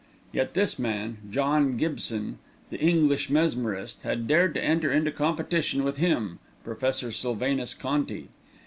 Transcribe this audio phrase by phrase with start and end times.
[0.31, 2.39] Yet this man, John Gibson,
[2.71, 8.29] "the English Mesmerist," had dared to enter into competition with him, Professor Sylvanus Conti.